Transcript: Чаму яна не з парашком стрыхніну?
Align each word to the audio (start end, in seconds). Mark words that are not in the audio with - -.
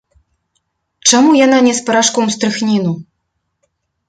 Чаму 1.11 1.35
яна 1.45 1.59
не 1.67 1.73
з 1.81 1.83
парашком 1.91 2.25
стрыхніну? 2.37 2.93